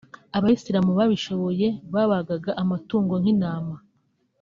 abayisilamu 0.37 0.91
babishoboye 0.99 1.67
babaga 1.93 2.51
amatungo 2.61 3.13
nk’intama 3.21 3.75